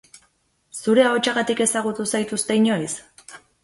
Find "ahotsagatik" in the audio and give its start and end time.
1.11-1.63